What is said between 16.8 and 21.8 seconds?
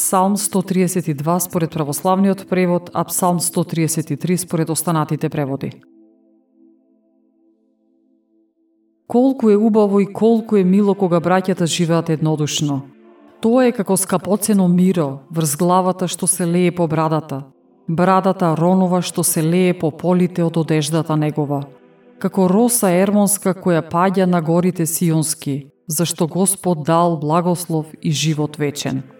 брадата, брадата ронова што се лее по полите од одеждата негова.